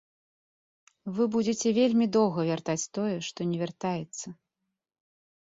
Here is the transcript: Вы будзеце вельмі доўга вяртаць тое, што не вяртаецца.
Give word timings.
Вы 1.17 1.27
будзеце 1.35 1.67
вельмі 1.79 2.05
доўга 2.17 2.41
вяртаць 2.49 2.89
тое, 2.99 3.15
што 3.29 3.39
не 3.51 3.57
вяртаецца. 3.63 4.27